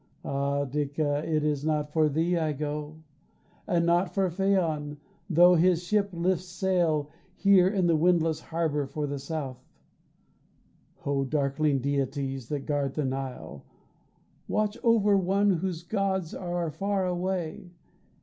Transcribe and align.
Ah 0.25 0.65
Dica, 0.65 1.21
it 1.23 1.43
is 1.43 1.63
not 1.63 1.93
for 1.93 2.09
thee 2.09 2.35
I 2.35 2.53
go; 2.53 3.03
And 3.67 3.85
not 3.85 4.15
for 4.15 4.31
Phaon, 4.31 4.97
tho' 5.29 5.53
his 5.53 5.83
ship 5.83 6.09
lifts 6.11 6.45
sail 6.47 7.11
Here 7.35 7.67
in 7.67 7.85
the 7.85 7.95
windless 7.95 8.39
harbor 8.39 8.87
for 8.87 9.05
the 9.05 9.19
south. 9.19 9.63
Oh, 11.05 11.23
darkling 11.23 11.81
deities 11.81 12.49
that 12.49 12.65
guard 12.65 12.95
the 12.95 13.05
Nile, 13.05 13.63
Watch 14.47 14.75
over 14.81 15.15
one 15.15 15.51
whose 15.51 15.83
gods 15.83 16.33
are 16.33 16.71
far 16.71 17.05
away. 17.05 17.69